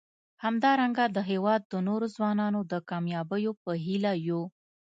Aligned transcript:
همدارنګه 0.43 1.05
د 1.15 1.17
هیواد 1.29 1.61
د 1.65 1.73
نورو 1.87 2.05
ځوانانو 2.15 2.59
د 2.71 2.73
کامیابیو 2.89 3.51
په 3.63 3.71
هیله 3.85 4.11
یو. 4.29 4.41